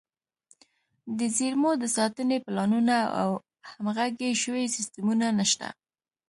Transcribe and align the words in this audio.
د 1.17 1.19
زیرمو 1.35 1.71
د 1.77 1.83
ساتنې 1.97 2.37
پلانونه 2.45 2.97
او 3.21 3.29
همغږي 3.69 4.31
شوي 4.43 4.65
سیستمونه 4.75 5.27
نشته. 5.39 5.67